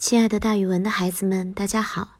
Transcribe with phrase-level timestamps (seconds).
[0.00, 2.16] 亲爱的，大语文的孩子们，大家好！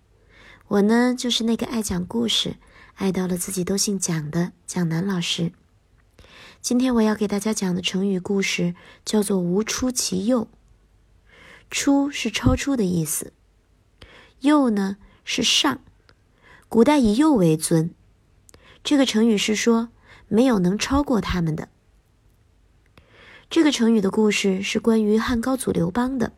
[0.68, 2.56] 我呢，就是那个爱讲故事、
[2.96, 5.52] 爱到了自己都姓蒋的蒋楠老师。
[6.60, 10.46] 今天我要给大家讲的成语故事叫做“无出其右”。
[11.70, 13.32] 出是超出的意思，
[14.40, 15.80] 右呢是上。
[16.68, 17.94] 古代以右为尊，
[18.84, 19.88] 这个成语是说
[20.28, 21.70] 没有能超过他们的。
[23.48, 26.34] 这个成语的故事是关于汉高祖刘邦的。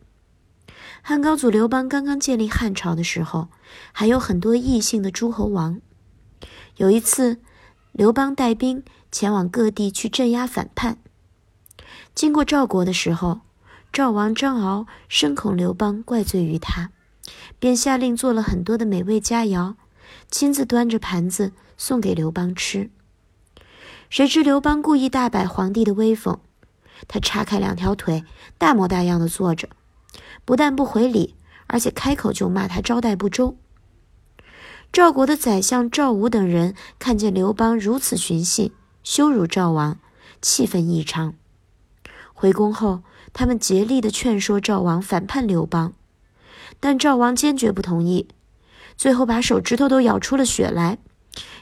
[1.05, 3.49] 汉高祖刘邦刚刚建立汉朝的时候，
[3.91, 5.81] 还有很多异姓的诸侯王。
[6.77, 7.41] 有一次，
[7.91, 10.97] 刘邦带兵前往各地去镇压反叛。
[12.15, 13.41] 经过赵国的时候，
[13.91, 16.91] 赵王张敖深恐刘邦怪罪于他，
[17.59, 19.75] 便下令做了很多的美味佳肴，
[20.31, 22.89] 亲自端着盘子送给刘邦吃。
[24.09, 26.39] 谁知刘邦故意大摆皇帝的威风，
[27.09, 28.23] 他叉开两条腿，
[28.57, 29.67] 大模大样的坐着。
[30.45, 31.35] 不但不回礼，
[31.67, 33.57] 而且开口就骂他招待不周。
[34.91, 38.71] 赵国的宰相赵武等人看见刘邦如此寻衅，
[39.03, 39.97] 羞辱赵王，
[40.41, 41.33] 气愤异常。
[42.33, 43.01] 回宫后，
[43.31, 45.93] 他们竭力的劝说赵王反叛刘邦，
[46.79, 48.27] 但赵王坚决不同意，
[48.95, 50.99] 最后把手指头都咬出了血来，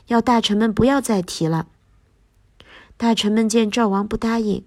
[0.07, 1.67] 要大臣们不要再提了。
[2.97, 4.65] 大臣们见赵王不答应，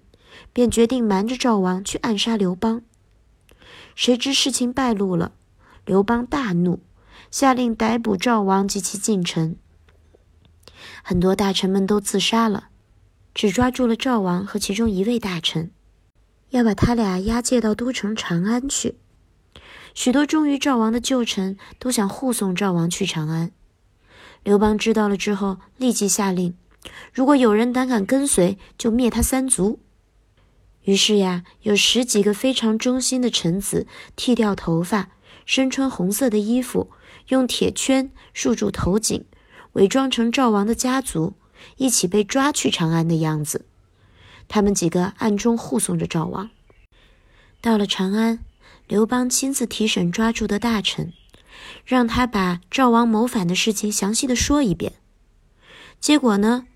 [0.51, 2.81] 便决定瞒着赵王去暗杀刘邦。
[3.95, 5.31] 谁知事情败露了，
[5.85, 6.81] 刘邦大怒，
[7.31, 9.55] 下令逮捕赵王及其近臣。
[11.01, 12.67] 很多大臣们都自杀了，
[13.33, 15.71] 只抓住了赵王和其中一位大臣，
[16.49, 18.97] 要把他俩押解到都城长安去。
[19.93, 23.51] 许多忠于赵王的旧臣都想护送赵王去长安。
[24.43, 26.53] 刘邦知道了之后，立即下令：
[27.13, 29.79] 如果有人胆敢跟随，就灭他三族。
[30.85, 35.09] 于是呀，有十几个非常忠心的臣子剃掉头发，
[35.45, 36.91] 身穿红色的衣服，
[37.29, 39.25] 用铁圈束住头颈，
[39.73, 41.33] 伪装成赵王的家族，
[41.77, 43.65] 一起被抓去长安的样子。
[44.47, 46.51] 他们几个暗中护送着赵王。
[47.61, 48.39] 到了长安，
[48.87, 51.13] 刘邦亲自提审抓住的大臣，
[51.83, 54.93] 让他把赵王谋反的事情详细的说一遍。
[55.99, 56.67] 结果呢，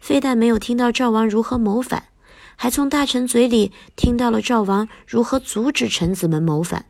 [0.00, 2.10] 非但没有听到赵王如何谋反。
[2.56, 6.86] 还从大臣嘴里听到了赵王如何阻止臣子们谋反，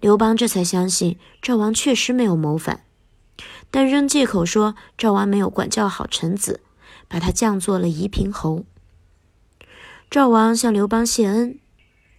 [0.00, 2.84] 刘邦这才相信赵王确实没有谋反，
[3.70, 6.60] 但仍借口说赵王没有管教好臣子，
[7.06, 8.64] 把他降做了夷平侯。
[10.10, 11.60] 赵王向刘邦谢恩，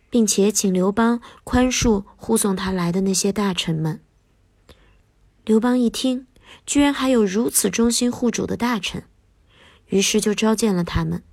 [0.09, 4.01] 并且请刘邦宽恕护送他来的那些大臣们。
[5.43, 6.27] 刘邦一听，
[6.65, 9.03] 居然还有如此忠心护主的大臣，
[9.87, 11.23] 于是就召见了他们。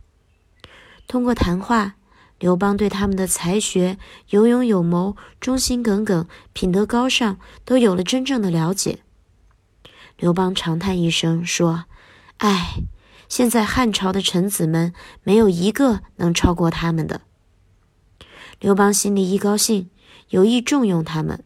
[1.09, 1.95] 通过谈话，
[2.39, 3.97] 刘邦对他们的才学、
[4.29, 8.99] 有勇有谋、忠心耿耿、品德高尚都有了真正的了解。
[10.19, 11.87] 刘邦长叹一声说
[12.39, 12.83] ：“唉，
[13.27, 14.93] 现在汉朝的臣子们
[15.23, 17.23] 没有一个能超过他们的。”
[18.61, 19.89] 刘邦心里一高兴，
[20.29, 21.43] 有意重用他们。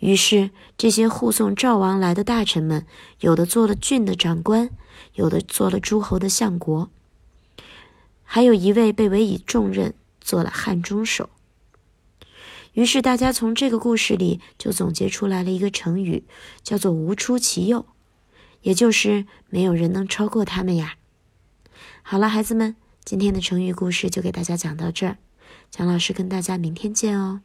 [0.00, 2.84] 于是，这些护送赵王来的大臣们，
[3.20, 4.68] 有的做了郡的长官，
[5.14, 6.90] 有的做了诸侯的相国。
[8.26, 11.30] 还有一位被委以重任，做了汉中守。
[12.74, 16.24] 于是大家从这个故事里就总结出来了一个成语，
[16.62, 17.86] 叫做“无出其右”，
[18.60, 20.96] 也就是没有人能超过他们呀。
[22.02, 25.16] 好了，孩子们，今天的成语故事就给大家讲到这儿，
[25.70, 27.40] 蒋老师跟大家明天见哦。